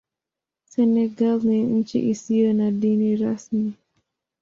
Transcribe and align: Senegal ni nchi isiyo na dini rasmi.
Senegal 0.71 1.37
ni 1.47 1.59
nchi 1.63 1.99
isiyo 2.11 2.49
na 2.53 2.67
dini 2.71 3.09
rasmi. 3.21 3.73